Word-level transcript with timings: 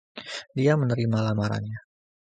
Dia 0.57 0.73
menerima 0.81 1.17
lamarannya. 1.29 1.77